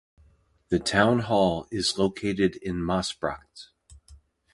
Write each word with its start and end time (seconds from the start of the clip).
The 0.69 0.79
Town 0.79 1.19
hall 1.19 1.67
is 1.69 1.95
located 1.99 2.55
in 2.55 2.77
Maasbracht. 2.77 3.67